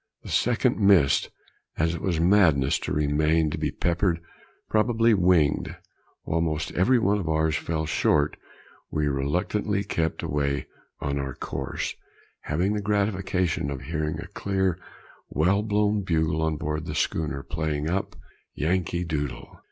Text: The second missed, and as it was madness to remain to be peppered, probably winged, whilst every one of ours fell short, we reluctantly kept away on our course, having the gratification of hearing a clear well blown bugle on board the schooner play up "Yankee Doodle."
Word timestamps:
The 0.23 0.29
second 0.29 0.79
missed, 0.79 1.29
and 1.77 1.87
as 1.87 1.93
it 1.93 2.01
was 2.01 2.19
madness 2.19 2.79
to 2.79 2.91
remain 2.91 3.51
to 3.51 3.57
be 3.59 3.69
peppered, 3.69 4.19
probably 4.67 5.13
winged, 5.13 5.77
whilst 6.25 6.71
every 6.71 6.97
one 6.97 7.19
of 7.19 7.29
ours 7.29 7.55
fell 7.55 7.85
short, 7.85 8.35
we 8.89 9.07
reluctantly 9.07 9.83
kept 9.83 10.23
away 10.23 10.65
on 11.01 11.19
our 11.19 11.35
course, 11.35 11.93
having 12.45 12.73
the 12.73 12.81
gratification 12.81 13.69
of 13.69 13.81
hearing 13.81 14.19
a 14.19 14.25
clear 14.25 14.79
well 15.29 15.61
blown 15.61 16.01
bugle 16.01 16.41
on 16.41 16.57
board 16.57 16.87
the 16.87 16.95
schooner 16.95 17.43
play 17.43 17.79
up 17.85 18.15
"Yankee 18.55 19.03
Doodle." 19.03 19.59